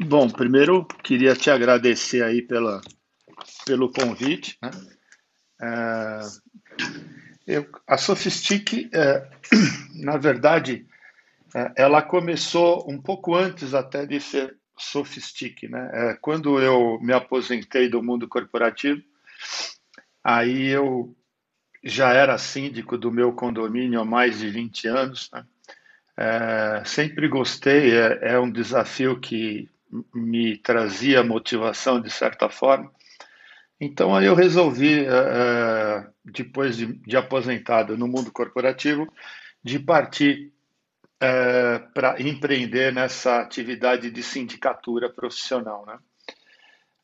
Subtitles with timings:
[0.00, 2.80] Bom, primeiro queria te agradecer aí pela,
[3.66, 4.58] pelo convite.
[5.62, 6.40] Uh,
[7.46, 9.28] eu, a Sofistic, uh,
[10.02, 10.86] na verdade,
[11.54, 15.90] uh, ela começou um pouco antes até de ser Sofistic, né?
[15.92, 19.02] É, quando eu me aposentei do mundo corporativo,
[20.24, 21.14] aí eu
[21.82, 25.30] já era síndico do meu condomínio há mais de 20 anos.
[25.32, 25.44] Né?
[26.16, 29.68] É, sempre gostei, é, é, um desafio que
[30.14, 32.90] me trazia motivação de certa forma.
[33.80, 39.10] Então aí eu resolvi, é, é depois de, de aposentado no mundo corporativo,
[39.64, 40.52] de partir
[41.20, 45.84] é, para empreender nessa atividade de sindicatura profissional.
[45.86, 45.98] Né?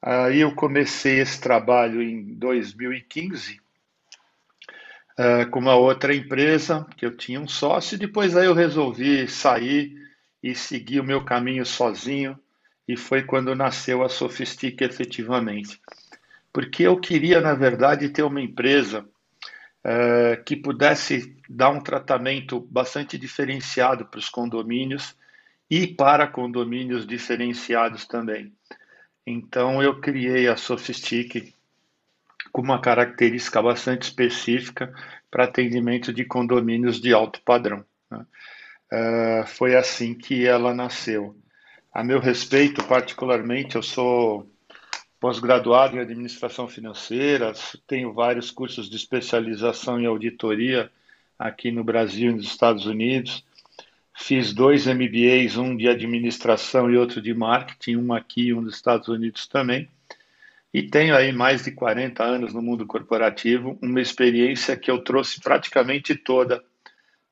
[0.03, 3.61] Aí eu comecei esse trabalho em 2015
[5.19, 9.97] é, com uma outra empresa, que eu tinha um sócio, depois aí eu resolvi sair
[10.43, 12.39] e seguir o meu caminho sozinho,
[12.87, 15.81] e foi quando nasceu a Sofistic efetivamente.
[16.53, 19.07] Porque eu queria, na verdade, ter uma empresa
[19.89, 25.15] é, que pudesse dar um tratamento bastante diferenciado para os condomínios
[25.71, 28.53] e para condomínios diferenciados também.
[29.25, 31.55] Então, eu criei a Sofistic
[32.51, 34.93] com uma característica bastante específica
[35.31, 37.85] para atendimento de condomínios de alto padrão.
[38.11, 38.27] Né?
[38.91, 41.37] É, foi assim que ela nasceu.
[41.95, 44.51] A meu respeito, particularmente, eu sou
[45.27, 47.53] pós-graduado em administração financeira,
[47.85, 50.89] tenho vários cursos de especialização em auditoria
[51.37, 53.45] aqui no Brasil e nos Estados Unidos.
[54.15, 58.77] Fiz dois MBAs, um de administração e outro de marketing, um aqui e um nos
[58.77, 59.89] Estados Unidos também.
[60.73, 65.41] E tenho aí mais de 40 anos no mundo corporativo, uma experiência que eu trouxe
[65.41, 66.63] praticamente toda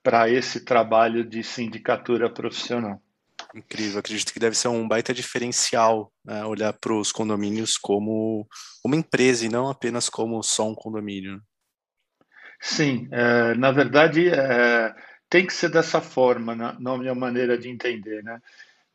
[0.03, 3.01] para esse trabalho de sindicatura profissional.
[3.55, 8.49] Incrível, acredito que deve ser um baita diferencial né, olhar para os condomínios como
[8.85, 11.41] uma empresa e não apenas como só um condomínio.
[12.61, 14.93] Sim, é, na verdade é,
[15.29, 18.25] tem que ser dessa forma, na, na minha maneira de entender.
[18.25, 18.41] Né?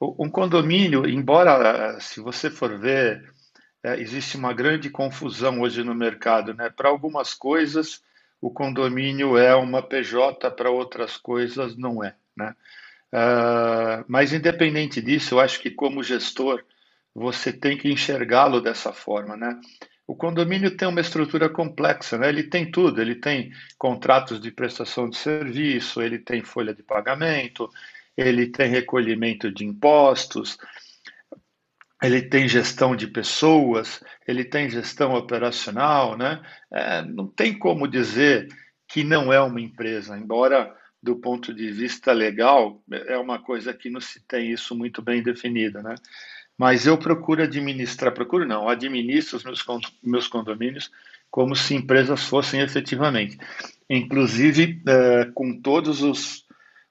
[0.01, 3.31] Um condomínio, embora se você for ver,
[3.81, 6.53] é, existe uma grande confusão hoje no mercado.
[6.53, 6.69] Né?
[6.69, 8.01] Para algumas coisas,
[8.41, 12.15] o condomínio é uma PJ, para outras coisas, não é.
[12.35, 12.53] Né?
[13.13, 16.63] Uh, mas, independente disso, eu acho que, como gestor,
[17.13, 19.59] você tem que enxergá-lo dessa forma, né?
[20.07, 22.29] O condomínio tem uma estrutura complexa, né?
[22.29, 27.69] Ele tem tudo, ele tem contratos de prestação de serviço, ele tem folha de pagamento,
[28.17, 30.57] ele tem recolhimento de impostos,
[32.01, 36.41] ele tem gestão de pessoas, ele tem gestão operacional, né?
[36.71, 38.47] É, não tem como dizer
[38.87, 43.89] que não é uma empresa, embora do ponto de vista legal, é uma coisa que
[43.89, 45.95] não se tem isso muito bem definida, né?
[46.57, 49.65] Mas eu procuro administrar, procuro não, administro os meus,
[50.03, 50.91] meus condomínios
[51.31, 53.37] como se empresas fossem efetivamente.
[53.89, 56.45] Inclusive é, com todos os,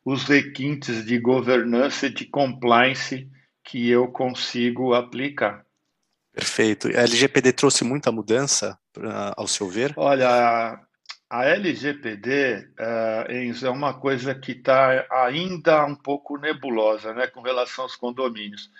[0.04, 3.28] os requintes de governança e de compliance
[3.62, 5.66] que eu consigo aplicar.
[6.32, 6.88] Perfeito.
[6.88, 8.78] A LGPD trouxe muita mudança,
[9.36, 9.92] ao seu ver?
[9.96, 10.80] Olha,
[11.30, 17.42] a LGPD, uh, Enzo, é uma coisa que está ainda um pouco nebulosa né, com
[17.42, 18.70] relação aos condomínios.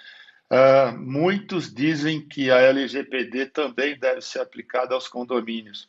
[0.50, 5.86] Uh, muitos dizem que a LGPD também deve ser aplicada aos condomínios.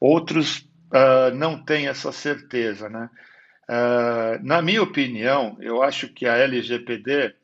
[0.00, 2.88] Outros uh, não têm essa certeza.
[2.88, 3.08] Né?
[4.42, 7.34] Na minha opinião, eu acho que a LGPD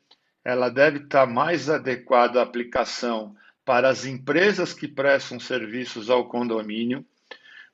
[0.44, 7.06] ela deve estar mais adequada à aplicação para as empresas que prestam serviços ao condomínio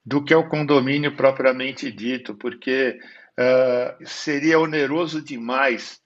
[0.07, 3.01] do que ao condomínio propriamente dito, porque
[3.37, 6.01] uh, seria oneroso demais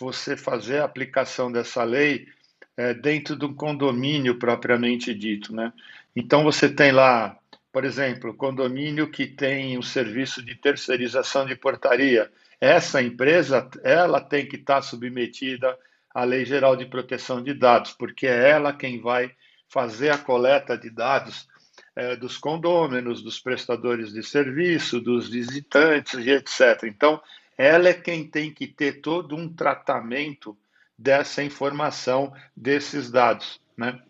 [0.00, 2.26] você fazer a aplicação dessa lei
[2.74, 5.70] é, dentro do condomínio propriamente dito, né?
[6.16, 7.36] Então você tem lá,
[7.70, 12.32] por exemplo, condomínio que tem o serviço de terceirização de portaria.
[12.58, 15.78] Essa empresa, ela tem que estar submetida
[16.14, 19.30] à Lei Geral de Proteção de Dados, porque é ela quem vai
[19.68, 21.46] fazer a coleta de dados
[21.94, 26.84] é, dos condôminos, dos prestadores de serviço, dos visitantes e etc.
[26.84, 27.20] Então,
[27.56, 30.56] ela é quem tem que ter todo um tratamento
[30.98, 33.60] dessa informação, desses dados.
[33.76, 34.00] Né?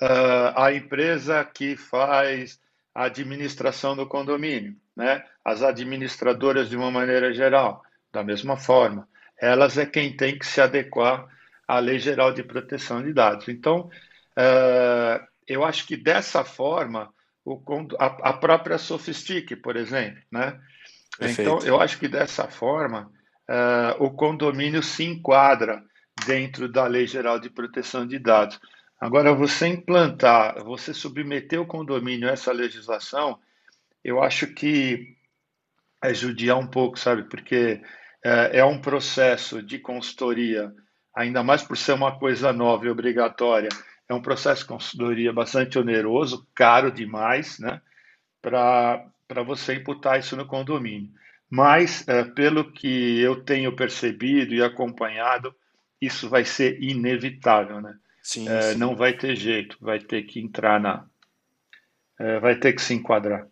[0.00, 2.60] Uh, a empresa que faz
[2.94, 5.24] a administração do condomínio, né?
[5.44, 7.82] as administradoras de uma maneira geral,
[8.12, 9.08] da mesma forma,
[9.40, 11.26] elas é quem tem que se adequar
[11.66, 13.48] à Lei Geral de Proteção de Dados.
[13.48, 13.90] Então,
[14.36, 17.12] uh, eu acho que dessa forma,
[17.44, 17.60] o,
[17.98, 20.58] a, a própria Sofistic, por exemplo, né?
[21.20, 23.10] Então, eu acho que dessa forma,
[23.48, 25.82] uh, o condomínio se enquadra
[26.26, 28.58] dentro da Lei Geral de Proteção de Dados.
[29.00, 33.38] Agora, você implantar, você submeter o condomínio a essa legislação,
[34.04, 35.16] eu acho que
[36.02, 37.24] é judiar um pouco, sabe?
[37.24, 37.80] Porque
[38.24, 40.72] é, é um processo de consultoria,
[41.14, 43.68] ainda mais por ser uma coisa nova e obrigatória,
[44.12, 47.80] é um processo de consultoria bastante oneroso, caro demais, né?
[48.40, 51.10] Para você imputar isso no condomínio.
[51.50, 55.54] Mas, é, pelo que eu tenho percebido e acompanhado,
[56.00, 57.94] isso vai ser inevitável, né?
[58.22, 58.78] Sim, é, sim.
[58.78, 61.06] Não vai ter jeito, vai ter que entrar na.
[62.18, 63.46] É, vai ter que se enquadrar.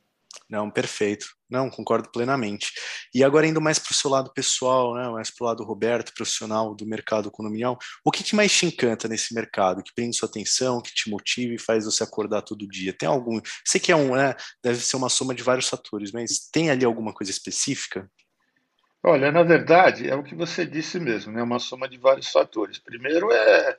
[0.49, 1.37] Não, perfeito.
[1.51, 2.73] Não, concordo plenamente.
[3.15, 6.15] E agora indo mais para o seu lado pessoal, né, mais para o lado Roberto,
[6.15, 10.29] profissional do mercado condominial, o que, que, mais te encanta nesse mercado, que prende sua
[10.29, 12.93] atenção, que te motiva e faz você acordar todo dia?
[12.93, 13.41] Tem algum?
[13.65, 16.85] Sei que é um, né, deve ser uma soma de vários fatores, mas tem ali
[16.85, 18.09] alguma coisa específica?
[19.03, 21.43] Olha, na verdade, é o que você disse mesmo, né?
[21.43, 22.79] Uma soma de vários fatores.
[22.79, 23.79] Primeiro é,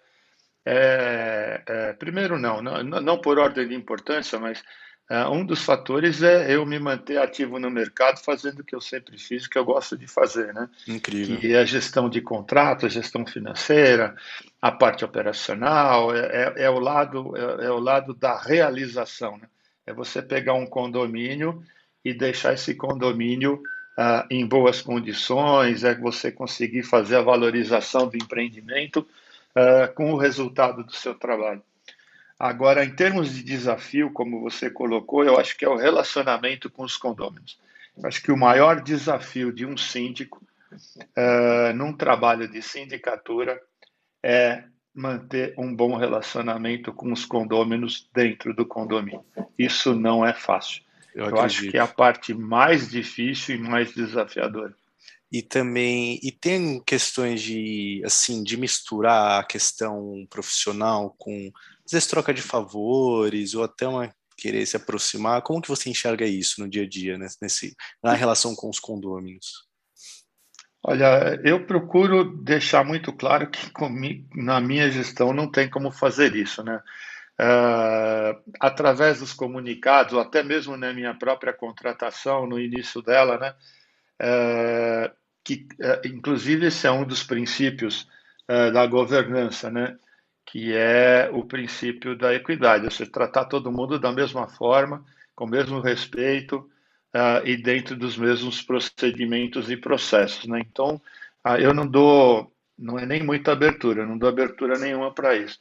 [0.66, 4.64] é, é primeiro não, não, não por ordem de importância, mas
[5.30, 9.18] um dos fatores é eu me manter ativo no mercado, fazendo o que eu sempre
[9.18, 10.70] fiz, o que eu gosto de fazer, né?
[10.88, 11.38] Incrível.
[11.38, 14.16] Que é a gestão de contrato, a gestão financeira,
[14.62, 19.48] a parte operacional, é, é, é o lado é, é, o lado da realização, né?
[19.86, 21.64] É você pegar um condomínio
[22.06, 23.62] e deixar esse condomínio
[23.98, 29.06] ah, em boas condições, é você conseguir fazer a valorização do empreendimento
[29.56, 31.62] ah, com o resultado do seu trabalho.
[32.42, 36.82] Agora, em termos de desafio, como você colocou, eu acho que é o relacionamento com
[36.82, 37.60] os condôminos.
[37.96, 40.44] Eu acho que o maior desafio de um síndico
[40.74, 43.62] uh, num trabalho de sindicatura
[44.24, 49.24] é manter um bom relacionamento com os condôminos dentro do condomínio.
[49.56, 50.82] Isso não é fácil.
[51.14, 54.74] Eu, eu acho que é a parte mais difícil e mais desafiadora
[55.32, 61.52] e também e tem questões de assim de misturar a questão profissional com
[61.98, 65.42] às troca de favores ou até uma querer se aproximar.
[65.44, 68.80] Como que você enxerga isso no dia a dia né, nesse na relação com os
[68.80, 69.70] condôminos?
[70.84, 76.36] Olha eu procuro deixar muito claro que comigo, na minha gestão não tem como fazer
[76.36, 76.82] isso né?
[77.40, 83.56] Uh, através dos comunicados, ou até mesmo na minha própria contratação, no início dela, né,
[84.22, 88.08] uh, que é, inclusive esse é um dos princípios
[88.74, 89.98] da governança, né?
[90.52, 95.04] Que é o princípio da equidade, seja, tratar todo mundo da mesma forma,
[95.34, 96.58] com o mesmo respeito
[97.16, 100.46] uh, e dentro dos mesmos procedimentos e processos.
[100.46, 100.60] Né?
[100.60, 101.02] Então,
[101.48, 105.60] uh, eu não dou, não é nem muita abertura, não dou abertura nenhuma para isso.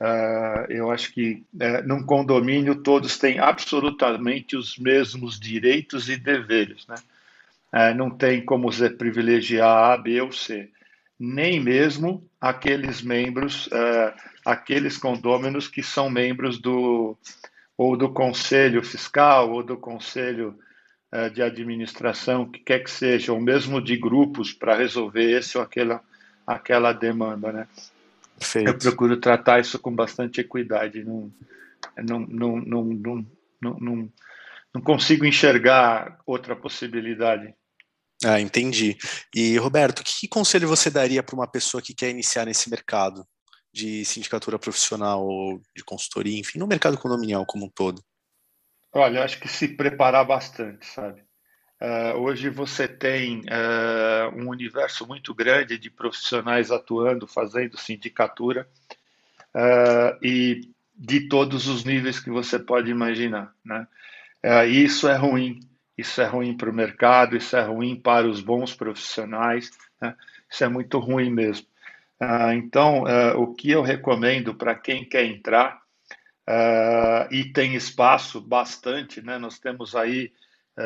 [0.00, 6.86] Uh, eu acho que uh, num condomínio todos têm absolutamente os mesmos direitos e deveres.
[6.86, 6.96] Né?
[7.72, 10.70] é, não tem como você privilegiar A, B ou C,
[11.24, 14.12] nem mesmo aqueles membros, uh,
[14.44, 17.16] aqueles condôminos que são membros do
[17.78, 20.58] ou do conselho fiscal ou do conselho
[21.12, 25.62] uh, de administração, que quer que seja, ou mesmo de grupos para resolver esse ou
[25.62, 26.02] aquela
[26.44, 27.68] aquela demanda, né?
[28.66, 31.32] Eu procuro tratar isso com bastante equidade, não,
[31.98, 33.26] não, não, não, não,
[33.78, 34.12] não,
[34.74, 37.54] não consigo enxergar outra possibilidade.
[38.24, 38.96] Ah, entendi.
[39.34, 43.26] E, Roberto, que conselho você daria para uma pessoa que quer iniciar nesse mercado
[43.72, 45.26] de sindicatura profissional
[45.74, 48.02] de consultoria, enfim, no mercado condominial como um todo?
[48.92, 51.22] Olha, acho que se preparar bastante, sabe?
[51.80, 58.68] Uh, hoje você tem uh, um universo muito grande de profissionais atuando, fazendo sindicatura,
[59.54, 63.52] uh, e de todos os níveis que você pode imaginar.
[63.64, 63.86] Né?
[64.68, 65.60] isso é ruim
[66.02, 69.70] isso é ruim para o mercado, isso é ruim para os bons profissionais.
[70.00, 70.14] Né?
[70.50, 71.66] isso é muito ruim mesmo.
[72.20, 75.80] Uh, então, uh, o que eu recomendo para quem quer entrar,
[76.48, 79.38] uh, e tem espaço bastante, né?
[79.38, 80.32] nós temos aí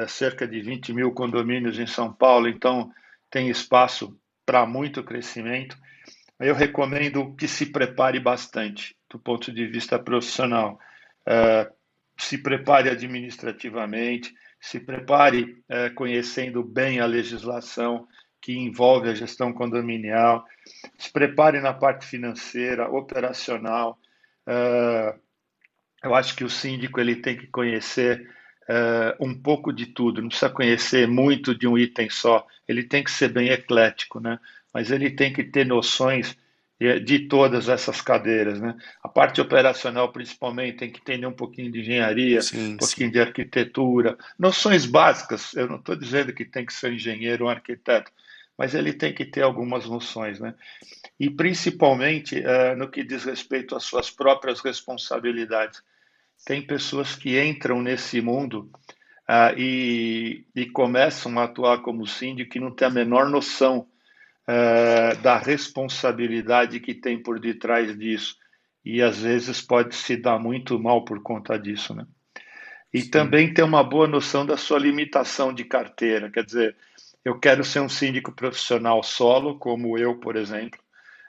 [0.08, 2.90] cerca de 20 mil condomínios em São Paulo, então
[3.30, 5.78] tem espaço para muito crescimento.
[6.40, 10.76] Eu recomendo que se prepare bastante do ponto de vista profissional.
[12.18, 14.34] se prepare administrativamente,
[14.66, 15.56] se prepare
[15.94, 18.06] conhecendo bem a legislação,
[18.46, 20.46] que envolve a gestão condominial,
[20.96, 23.98] se prepare na parte financeira, operacional.
[24.46, 25.18] Uh,
[26.00, 28.30] eu acho que o síndico ele tem que conhecer
[28.68, 33.02] uh, um pouco de tudo, não precisa conhecer muito de um item só, ele tem
[33.02, 34.38] que ser bem eclético, né?
[34.72, 36.36] mas ele tem que ter noções
[36.78, 38.76] de todas essas cadeiras, né?
[39.02, 43.12] A parte operacional, principalmente, tem que entender um pouquinho de engenharia, sim, um pouquinho sim.
[43.12, 45.54] de arquitetura, noções básicas.
[45.54, 48.12] Eu não estou dizendo que tem que ser engenheiro ou arquiteto,
[48.58, 50.54] mas ele tem que ter algumas noções, né?
[51.18, 55.82] E principalmente uh, no que diz respeito às suas próprias responsabilidades.
[56.44, 58.70] Tem pessoas que entram nesse mundo
[59.26, 63.88] uh, e, e, começam a atuar como síndico que não tem a menor noção
[64.48, 68.36] uh, da responsabilidade que tem por detrás disso.
[68.84, 72.06] E às vezes pode se dar muito mal por conta disso, né?
[72.94, 73.10] E Sim.
[73.10, 76.76] também ter uma boa noção da sua limitação de carteira, quer dizer,
[77.24, 80.78] eu quero ser um síndico profissional solo, como eu, por exemplo,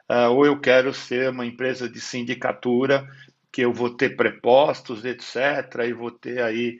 [0.09, 3.07] uh, ou eu quero ser uma empresa de sindicatura
[3.51, 6.77] que eu vou ter prepostos, etc., e vou ter aí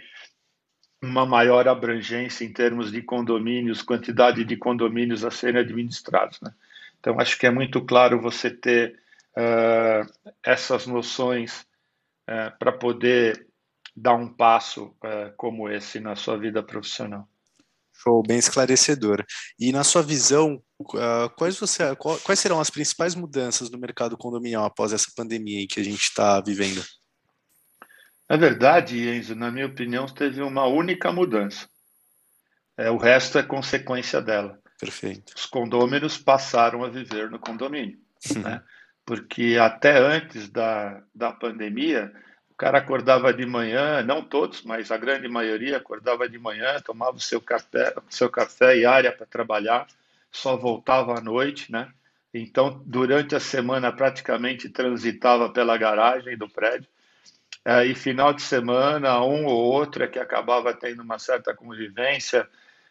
[1.02, 6.40] uma maior abrangência em termos de condomínios, quantidade de condomínios a serem administrados.
[6.42, 6.52] Né?
[7.00, 9.00] Então, acho que é muito claro você ter
[9.38, 11.62] uh, essas noções
[12.28, 13.48] uh, para poder
[13.96, 17.28] dar um passo uh, como esse na sua vida profissional.
[17.94, 19.26] Show, bem esclarecedor.
[19.60, 24.66] E na sua visão, uh, quais, você, quais serão as principais mudanças no mercado condominial
[24.66, 26.84] após essa pandemia que a gente está vivendo?
[28.30, 31.68] Na verdade, Enzo, na minha opinião, teve uma única mudança.
[32.76, 34.60] É, o resto é consequência dela.
[34.80, 35.34] Perfeito.
[35.36, 37.98] Os condôminos passaram a viver no condomínio.
[38.44, 38.62] né?
[39.06, 42.12] Porque até antes da, da pandemia,
[42.52, 47.16] o cara acordava de manhã, não todos, mas a grande maioria acordava de manhã, tomava
[47.16, 49.88] o seu café, seu café e área para trabalhar,
[50.32, 51.90] só voltava à noite, né?
[52.34, 56.90] Então, durante a semana, praticamente transitava pela garagem do prédio.
[57.86, 62.48] E final de semana, um ou outro é que acabava tendo uma certa convivência,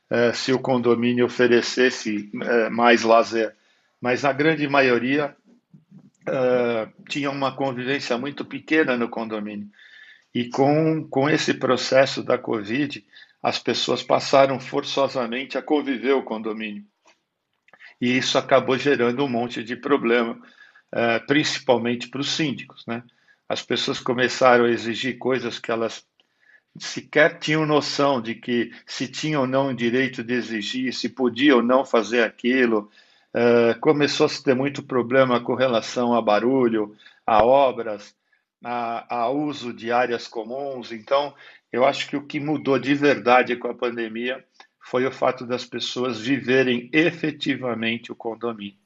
[0.08, 3.54] é, se o condomínio oferecesse é, mais lazer.
[4.00, 5.34] Mas a grande maioria
[6.28, 9.68] uh, tinha uma convivência muito pequena no condomínio.
[10.34, 13.04] E com, com esse processo da Covid,
[13.42, 16.84] as pessoas passaram forçosamente a conviver o condomínio.
[18.00, 20.38] E isso acabou gerando um monte de problema,
[21.26, 22.84] principalmente para os síndicos.
[22.86, 23.02] Né?
[23.48, 26.04] As pessoas começaram a exigir coisas que elas
[26.78, 31.56] sequer tinham noção de que se tinham ou não o direito de exigir, se podia
[31.56, 32.90] ou não fazer aquilo,
[33.36, 38.16] Uh, começou a se ter muito problema com relação a barulho, a obras,
[38.64, 40.90] a, a, uso de áreas comuns.
[40.90, 41.34] Então,
[41.70, 44.42] eu acho que o que mudou de verdade com a pandemia
[44.80, 48.78] foi o fato das pessoas viverem efetivamente o condomínio.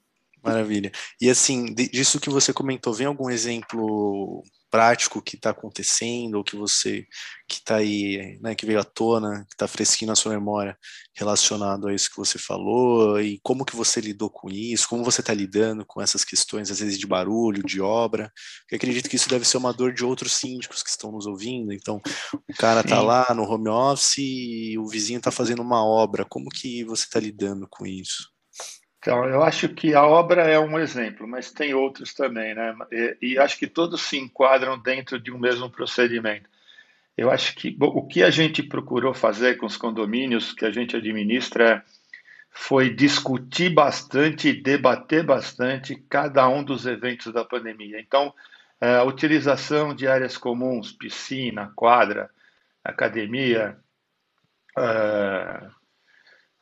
[0.43, 0.91] Maravilha.
[1.21, 6.57] E assim, disso que você comentou, vem algum exemplo prático que está acontecendo, ou que
[6.57, 7.05] você
[7.49, 10.79] que está aí, né, que veio à tona, que está fresquinho na sua memória,
[11.15, 15.21] relacionado a isso que você falou, e como que você lidou com isso, como você
[15.21, 19.29] está lidando com essas questões, às vezes, de barulho, de obra, porque acredito que isso
[19.29, 22.01] deve ser uma dor de outros síndicos que estão nos ouvindo, então
[22.49, 26.49] o cara está lá no home office e o vizinho está fazendo uma obra, como
[26.49, 28.31] que você está lidando com isso?
[29.01, 32.77] Então, eu acho que a obra é um exemplo, mas tem outros também, né?
[32.93, 36.49] E, e, acho que todos se enquadram dentro de um mesmo procedimento.
[37.17, 40.71] Eu acho que bom, o que a gente procurou fazer com os condomínios que a
[40.71, 41.83] gente administra
[42.51, 47.99] foi discutir bastante debater bastante cada um dos eventos da pandemia.
[48.01, 48.35] Então,
[48.81, 52.31] é, a utilização de áreas comuns, piscina, quadra,
[52.85, 53.79] academia,
[54.79, 55.80] uh,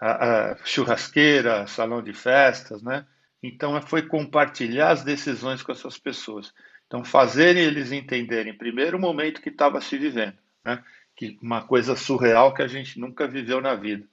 [0.00, 3.07] a, a churrasqueira, salão de festas, né?
[3.43, 6.52] Então foi compartilhar as decisões com essas pessoas.
[6.87, 10.83] Então fazerem eles entenderem primeiro o momento que estava se vivendo, né?
[11.17, 14.07] Que uma coisa surreal que a gente nunca viveu na vida.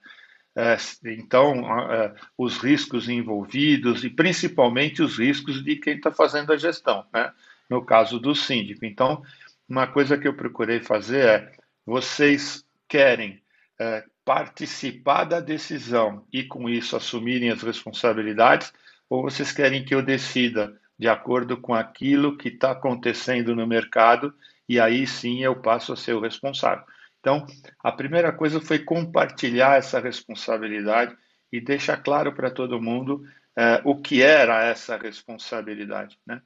[0.54, 6.56] É, então é, os riscos envolvidos e principalmente os riscos de quem está fazendo a
[6.56, 7.32] gestão, né?
[7.68, 8.84] No caso do síndico.
[8.84, 9.22] Então
[9.68, 11.52] uma coisa que eu procurei fazer é
[11.84, 13.42] vocês querem
[13.78, 18.72] é, participar da decisão e, com isso, assumirem as responsabilidades,
[19.08, 24.34] ou vocês querem que eu decida de acordo com aquilo que está acontecendo no mercado
[24.68, 26.84] e aí sim eu passo a ser o responsável.
[27.20, 27.46] Então,
[27.78, 31.16] a primeira coisa foi compartilhar essa responsabilidade
[31.52, 33.24] e deixar claro para todo mundo
[33.56, 36.18] é, o que era essa responsabilidade.
[36.26, 36.42] Né?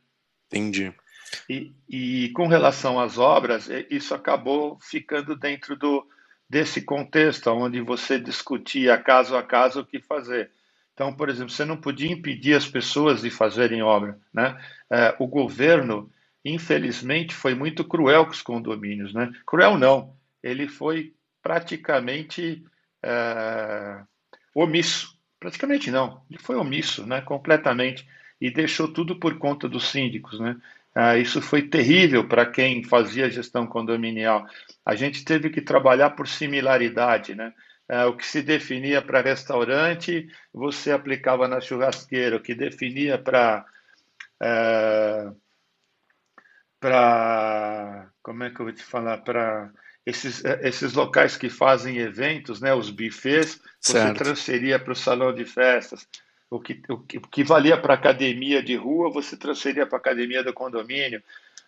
[0.49, 0.93] Entendi.
[1.49, 6.07] E, e, com relação às obras, isso acabou ficando dentro do,
[6.51, 10.51] desse contexto, onde você discutia caso a caso o que fazer.
[10.93, 14.19] Então, por exemplo, você não podia impedir as pessoas de fazerem obra.
[14.35, 14.61] Né?
[14.91, 16.11] É, o governo,
[16.45, 19.15] infelizmente, foi muito cruel com os condomínios.
[19.15, 19.31] Né?
[19.47, 22.65] Cruel não, ele foi praticamente
[23.01, 24.03] é,
[24.53, 25.17] omisso.
[25.39, 28.07] Praticamente não, ele foi omisso, né, completamente,
[28.39, 30.55] e deixou tudo por conta dos síndicos, né.
[30.95, 34.47] Ah, isso foi terrível para quem fazia gestão condominial.
[34.85, 37.53] A gente teve que trabalhar por similaridade, né.
[37.89, 42.37] Ah, o que se definia para restaurante, você aplicava na churrasqueira.
[42.37, 43.65] O que definia para
[44.43, 45.31] é,
[46.81, 49.71] para como é que eu vou te falar para
[50.05, 54.19] esses, eh, esses locais que fazem eventos, né, os buffets, certo.
[54.19, 56.09] você transferia para o salão de festas.
[56.51, 60.01] O que, o que, o que valia para academia de rua, você transferia para a
[60.01, 61.23] academia do condomínio.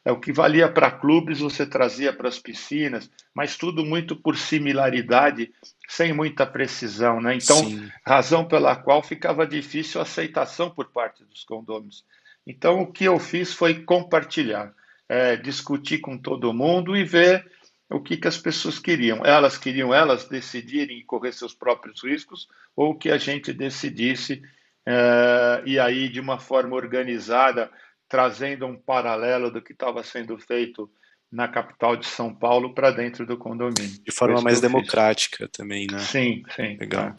[0.04, 4.36] É, o que valia para clubes, você trazia para as piscinas, mas tudo muito por
[4.36, 5.52] similaridade,
[5.88, 7.20] sem muita precisão.
[7.20, 7.36] Né?
[7.36, 7.88] Então, Sim.
[8.04, 12.04] razão pela qual ficava difícil a aceitação por parte dos condôminos.
[12.44, 14.74] Então, o que eu fiz foi compartilhar,
[15.08, 17.48] é, discutir com todo mundo e ver
[17.88, 19.24] o que, que as pessoas queriam.
[19.24, 24.42] Elas queriam elas decidirem e correr seus próprios riscos, ou que a gente decidisse,
[24.88, 27.70] uh, e aí de uma forma organizada,
[28.08, 30.90] trazendo um paralelo do que estava sendo feito
[31.32, 34.02] na capital de São Paulo para dentro do condomínio.
[34.04, 35.50] De forma mais democrática fiz.
[35.50, 35.98] também, né?
[35.98, 36.76] Sim, sim.
[36.76, 37.06] Legal.
[37.06, 37.14] É.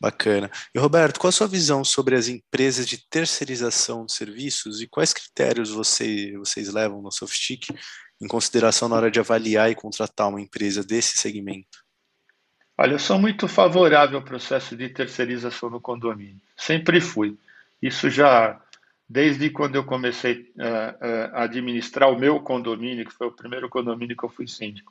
[0.00, 0.50] Bacana.
[0.74, 5.12] E Roberto, qual a sua visão sobre as empresas de terceirização de serviços e quais
[5.12, 7.68] critérios você, vocês levam no Softstic
[8.20, 11.81] em consideração na hora de avaliar e contratar uma empresa desse segmento?
[12.76, 16.40] Olha, eu sou muito favorável ao processo de terceirização no condomínio.
[16.56, 17.36] Sempre fui.
[17.80, 18.60] Isso já
[19.08, 23.68] desde quando eu comecei uh, uh, a administrar o meu condomínio, que foi o primeiro
[23.68, 24.90] condomínio que eu fui síndico.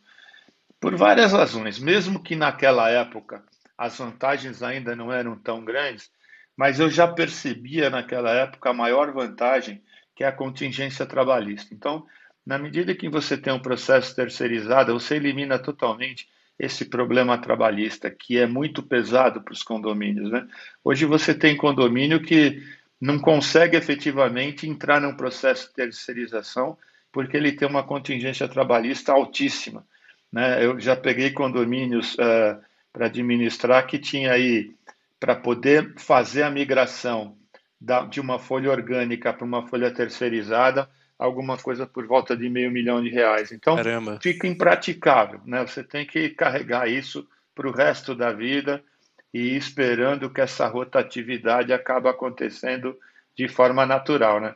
[0.79, 3.43] Por várias razões, mesmo que naquela época
[3.75, 6.11] as vantagens ainda não eram tão grandes,
[6.55, 9.81] mas eu já percebia naquela época a maior vantagem,
[10.15, 11.73] que é a contingência trabalhista.
[11.73, 12.05] Então,
[12.45, 16.27] na medida que você tem um processo terceirizado, você elimina totalmente
[16.62, 20.32] esse problema trabalhista, que é muito pesado para os condomínios.
[20.32, 20.47] Né?
[20.84, 22.62] Hoje você tem condomínio que
[23.02, 26.78] não consegue efetivamente entrar num processo de terceirização
[27.12, 29.84] porque ele tem uma contingência trabalhista altíssima.
[30.32, 30.63] Né?
[30.63, 32.62] Eu já peguei condomínios uh,
[32.93, 34.71] para administrar que tinha aí,
[35.19, 37.36] para poder fazer a migração
[37.80, 40.88] da, de uma folha orgânica para uma folha terceirizada,
[41.21, 43.51] alguma coisa por volta de meio milhão de reais.
[43.51, 44.19] Então, Caramba.
[44.19, 45.39] fica impraticável.
[45.45, 45.62] Né?
[45.67, 48.84] Você tem que carregar isso para o resto da vida
[49.31, 52.97] e esperando que essa rotatividade acabe acontecendo
[53.38, 54.41] de forma natural.
[54.41, 54.55] Né?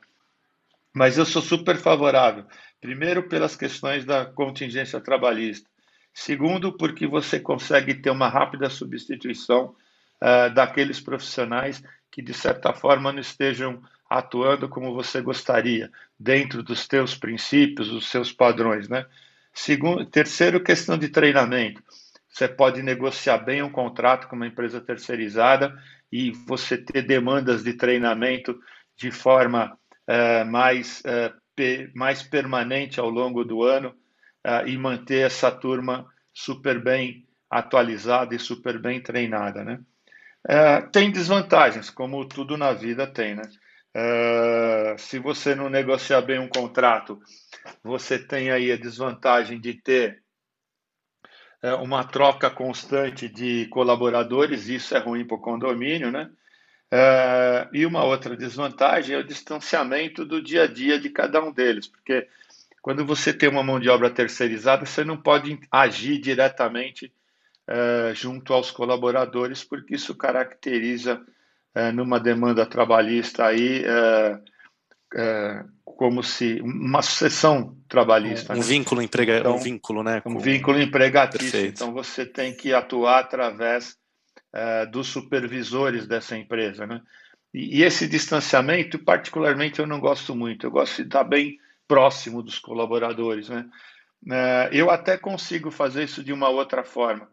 [0.91, 2.45] Mas eu sou super favorável.
[2.81, 5.69] Primeiro, pelas questões da contingência trabalhista.
[6.11, 9.75] Segundo, porque você consegue ter uma rápida substituição
[10.19, 16.87] uh, daqueles profissionais que, de certa forma, não estejam atuando como você gostaria, dentro dos
[16.87, 19.05] teus princípios, dos seus padrões, né?
[19.53, 21.81] Segundo, terceiro, questão de treinamento.
[22.29, 25.73] Você pode negociar bem um contrato com uma empresa terceirizada
[26.11, 28.59] e você ter demandas de treinamento
[28.97, 33.95] de forma é, mais, é, pe, mais permanente ao longo do ano
[34.43, 39.79] é, e manter essa turma super bem atualizada e super bem treinada, né?
[40.91, 43.41] Tem desvantagens, como tudo na vida tem, né?
[43.95, 47.17] Uh, se você não negociar bem um contrato,
[47.81, 50.21] você tem aí a desvantagem de ter
[51.63, 56.29] uh, uma troca constante de colaboradores, isso é ruim para o condomínio, né?
[56.93, 61.53] Uh, e uma outra desvantagem é o distanciamento do dia a dia de cada um
[61.53, 62.27] deles, porque
[62.81, 67.11] quando você tem uma mão de obra terceirizada, você não pode agir diretamente
[68.13, 71.19] junto aos colaboradores, porque isso caracteriza
[71.75, 74.39] é, numa demanda trabalhista aí é,
[75.13, 78.53] é, como se uma sucessão trabalhista.
[78.53, 78.61] Um, né?
[78.63, 80.21] vínculo emprega, então, um vínculo, né?
[80.21, 80.31] Com...
[80.31, 81.51] Um vínculo empregatício.
[81.51, 81.75] Perfeito.
[81.75, 83.97] Então você tem que atuar através
[84.53, 87.01] é, dos supervisores dessa empresa, né?
[87.53, 90.65] E, e, esse distanciamento, particularmente, eu não gosto muito.
[90.65, 91.57] Eu gosto de estar bem
[91.87, 93.65] próximo dos colaboradores, né?
[94.31, 97.29] É, eu até consigo fazer isso de uma outra forma,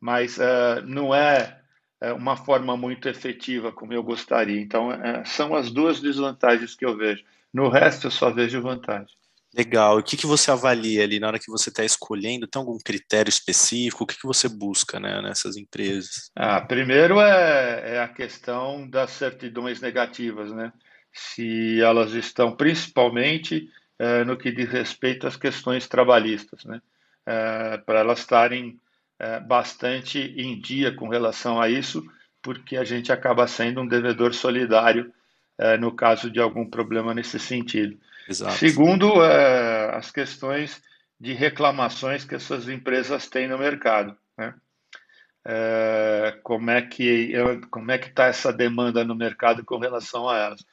[0.00, 1.63] mas é, não é é,
[2.12, 4.60] uma forma muito efetiva como eu gostaria.
[4.60, 7.24] Então, é, são as duas desvantagens que eu vejo.
[7.52, 9.14] No resto, eu só vejo vantagem.
[9.56, 9.98] Legal.
[9.98, 12.48] O que, que você avalia ali na hora que você está escolhendo?
[12.48, 14.02] Tem algum critério específico?
[14.02, 16.30] O que, que você busca né, nessas empresas?
[16.34, 20.72] Ah, primeiro é, é a questão das certidões negativas, né?
[21.12, 26.82] Se elas estão principalmente é, no que diz respeito às questões trabalhistas, né?
[27.24, 28.80] É, para elas estarem
[29.18, 32.04] é, bastante em dia com relação a isso,
[32.42, 35.12] porque a gente acaba sendo um devedor solidário
[35.56, 37.96] é, no caso de algum problema nesse sentido.
[38.28, 38.54] Exato.
[38.54, 40.82] Segundo, é, as questões
[41.20, 44.16] de reclamações que essas empresas têm no mercado.
[44.36, 44.54] Né?
[45.44, 47.32] É, como é que
[47.70, 50.64] como é que está essa demanda no mercado com relação a elas?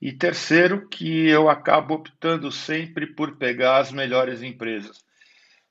[0.00, 5.04] E terceiro, que eu acabo optando sempre por pegar as melhores empresas.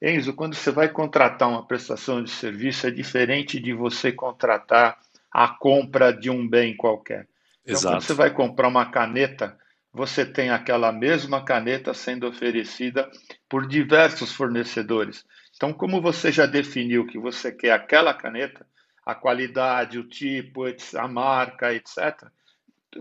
[0.01, 4.99] Enzo, quando você vai contratar uma prestação de serviço, é diferente de você contratar
[5.31, 7.27] a compra de um bem qualquer.
[7.63, 7.95] Então, Exato.
[7.95, 9.57] quando você vai comprar uma caneta,
[9.91, 13.09] você tem aquela mesma caneta sendo oferecida
[13.49, 15.25] por diversos fornecedores.
[15.55, 18.65] Então, como você já definiu que você quer aquela caneta,
[19.03, 22.29] a qualidade, o tipo, a marca, etc.,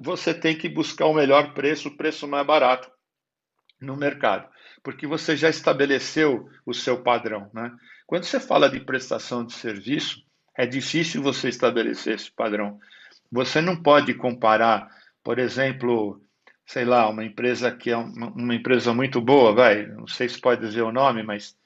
[0.00, 2.90] você tem que buscar o melhor preço, o preço mais barato
[3.80, 4.48] no mercado,
[4.86, 7.50] porque você já estabeleceu o seu padrão.
[7.52, 7.72] Né?
[8.06, 10.22] Quando você fala de prestação de serviço,
[10.56, 12.78] é difícil você estabelecer esse padrão.
[13.32, 14.88] Você não pode comparar,
[15.24, 16.22] por exemplo,
[16.64, 20.40] sei lá, uma empresa que é uma, uma empresa muito boa, vai, não sei se
[20.40, 21.56] pode dizer o nome, mas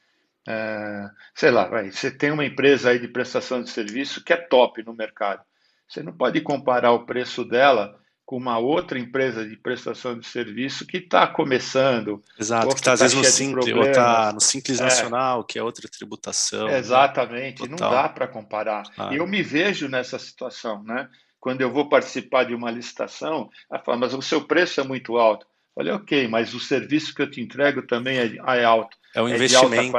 [0.49, 4.37] é, sei lá, vai, você tem uma empresa aí de prestação de serviço que é
[4.39, 5.45] top no mercado.
[5.87, 8.00] Você não pode comparar o preço dela
[8.31, 12.23] com uma outra empresa de prestação de serviço que está começando.
[12.39, 14.85] Exato, que está às tá vezes no Simples, ou está no Simples é.
[14.85, 16.69] Nacional, que é outra tributação.
[16.69, 16.79] Né?
[16.79, 17.69] Exatamente, né?
[17.71, 18.85] não dá para comparar.
[18.97, 19.11] Ah.
[19.13, 21.09] E eu me vejo nessa situação, né?
[21.41, 25.17] quando eu vou participar de uma licitação, ela fala, mas o seu preço é muito
[25.17, 25.45] alto.
[25.45, 28.97] Eu falei, ok, mas o serviço que eu te entrego também é, é alto.
[29.15, 29.93] É um é investimento,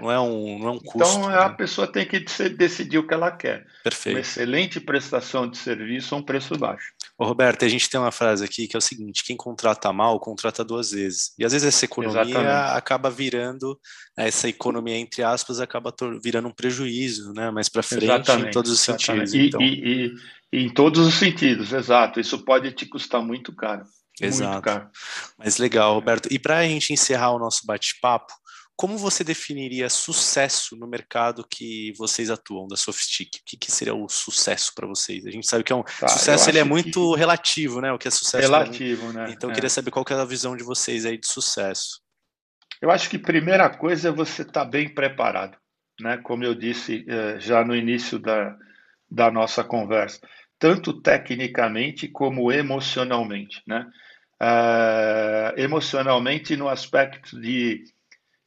[0.00, 1.18] não é um, não é um custo.
[1.18, 1.38] Então, né?
[1.38, 3.66] a pessoa tem que decidir o que ela quer.
[3.82, 4.16] Perfeito.
[4.16, 6.92] Uma excelente prestação de serviço a um preço baixo.
[7.16, 10.20] Ô, Roberto, a gente tem uma frase aqui que é o seguinte: quem contrata mal,
[10.20, 11.32] contrata duas vezes.
[11.38, 12.76] E às vezes essa economia Exatamente.
[12.76, 13.80] acaba virando,
[14.14, 17.50] essa economia, entre aspas, acaba virando um prejuízo, né?
[17.50, 18.48] Mais para frente, Exatamente.
[18.48, 19.30] em todos os Exatamente.
[19.30, 19.34] sentidos.
[19.34, 19.60] E, então...
[19.62, 20.14] e,
[20.52, 22.20] e, em todos os sentidos, exato.
[22.20, 23.84] Isso pode te custar muito caro.
[24.20, 24.52] Exato.
[24.52, 24.90] Muito caro.
[25.38, 26.28] Mas legal, Roberto.
[26.30, 28.32] E para a gente encerrar o nosso bate-papo,
[28.78, 33.40] como você definiria sucesso no mercado que vocês atuam, da Softstic?
[33.40, 35.26] O que, que seria o sucesso para vocês?
[35.26, 37.18] A gente sabe que é um tá, sucesso ele é muito que...
[37.18, 37.92] relativo, né?
[37.92, 38.40] O que é sucesso?
[38.40, 39.32] Relativo, né?
[39.32, 39.68] Então, eu queria é.
[39.68, 42.00] saber qual que é a visão de vocês aí de sucesso.
[42.80, 45.58] Eu acho que a primeira coisa é você estar tá bem preparado,
[46.00, 46.18] né?
[46.18, 48.56] Como eu disse eh, já no início da,
[49.10, 50.20] da nossa conversa,
[50.56, 53.90] tanto tecnicamente como emocionalmente, né?
[54.40, 57.82] Uh, emocionalmente no aspecto de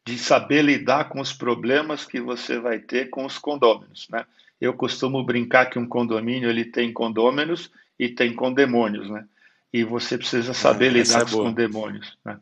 [0.05, 4.25] de saber lidar com os problemas que você vai ter com os condôminos, né?
[4.59, 9.25] Eu costumo brincar que um condomínio ele tem condôminos e tem condemônios, né?
[9.73, 12.39] E você precisa saber ah, lidar é com os condemônios, né?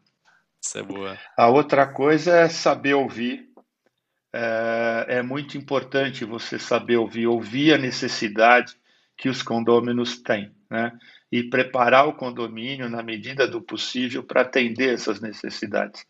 [0.62, 1.18] Isso é boa.
[1.38, 3.48] A outra coisa é saber ouvir.
[4.32, 8.76] É, é muito importante você saber ouvir, ouvir a necessidade
[9.18, 10.98] que os condôminos têm, né?
[11.32, 16.06] E preparar o condomínio na medida do possível para atender essas necessidades.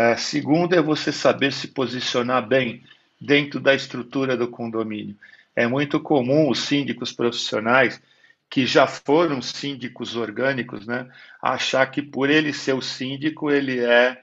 [0.00, 2.82] É, segundo é você saber se posicionar bem
[3.20, 5.14] dentro da estrutura do condomínio.
[5.54, 8.00] É muito comum os síndicos profissionais
[8.48, 11.06] que já foram síndicos orgânicos, né,
[11.42, 14.22] achar que por ele ser o síndico, ele é,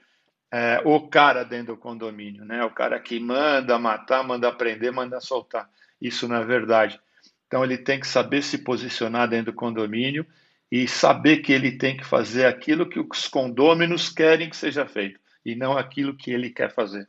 [0.52, 5.20] é, o cara dentro do condomínio, né, o cara que manda matar, manda prender, manda
[5.20, 5.70] soltar.
[6.02, 6.98] Isso não é verdade.
[7.46, 10.26] Então ele tem que saber se posicionar dentro do condomínio
[10.72, 15.20] e saber que ele tem que fazer aquilo que os condôminos querem que seja feito
[15.50, 17.08] e não aquilo que ele quer fazer.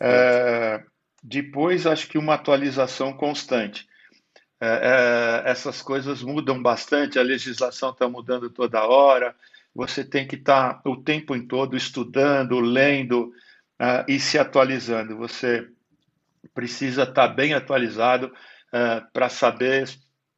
[0.00, 0.82] É,
[1.22, 3.86] depois, acho que uma atualização constante.
[4.60, 9.34] É, é, essas coisas mudam bastante, a legislação está mudando toda hora,
[9.74, 13.34] você tem que estar tá o tempo em todo estudando, lendo
[13.80, 15.16] uh, e se atualizando.
[15.16, 15.68] Você
[16.54, 19.88] precisa estar tá bem atualizado uh, para saber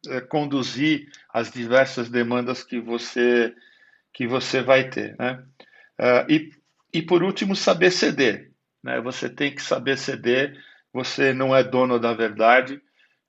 [0.07, 3.55] uh, conduzir as diversas demandas que você
[4.13, 5.43] que você vai ter, né?
[6.29, 6.53] e
[6.95, 8.51] e por último, saber ceder.
[8.83, 9.01] Né?
[9.01, 10.57] Você tem que saber ceder,
[10.93, 12.81] você não é dono da verdade,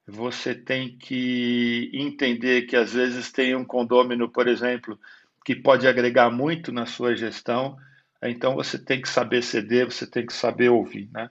[0.07, 4.99] você tem que entender que às vezes tem um condômino, por exemplo,
[5.43, 7.75] que pode agregar muito na sua gestão,
[8.21, 11.09] então você tem que saber ceder, você tem que saber ouvir.
[11.11, 11.29] Né?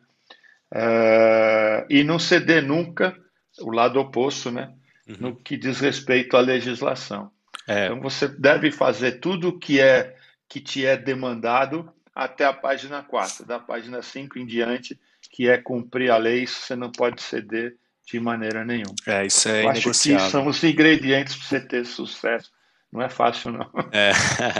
[0.72, 3.16] Uh, e não ceder nunca,
[3.60, 4.74] o lado oposto, né?
[5.08, 5.16] uhum.
[5.20, 7.30] no que diz respeito à legislação.
[7.68, 7.86] É.
[7.86, 10.16] Então você deve fazer tudo o que é
[10.48, 13.44] que te é demandado até a página 4.
[13.44, 14.98] Da página 5 em diante,
[15.30, 18.94] que é cumprir a lei, isso você não pode ceder de maneira nenhuma.
[19.06, 22.50] É, isso é Eu Acho que são os ingredientes para você ter sucesso.
[22.92, 23.68] Não é fácil, não.
[23.92, 24.12] É.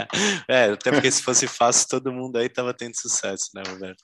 [0.49, 4.03] é, até porque se fosse fácil, todo mundo aí estava tendo sucesso, né, Roberto?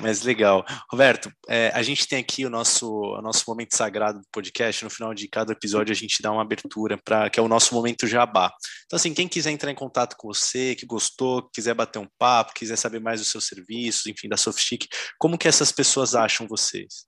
[0.00, 0.64] Mas legal.
[0.90, 4.82] Roberto, é, a gente tem aqui o nosso, o nosso momento sagrado do podcast.
[4.82, 7.74] No final de cada episódio, a gente dá uma abertura para que é o nosso
[7.74, 8.50] momento jabá.
[8.86, 12.54] Então, assim, quem quiser entrar em contato com você, que gostou, quiser bater um papo,
[12.54, 14.86] quiser saber mais dos seus serviços, enfim, da Softstic,
[15.18, 17.06] como que essas pessoas acham vocês?